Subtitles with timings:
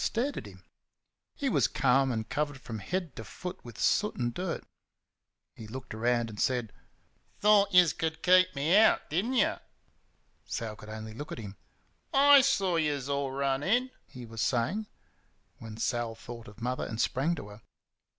[0.03, 0.63] Sal stared at him.
[1.35, 4.63] He was calm and covered from head to foot with soot and dirt.
[5.53, 6.73] He looked round and said,
[7.39, 9.59] "Thought yuz could keep me out, did'n'y'?"
[10.43, 11.55] Sal could only look at him.
[12.15, 14.87] "I saw yuz all run in," he was saying,
[15.59, 17.61] when Sal thought of Mother, and sprang to her.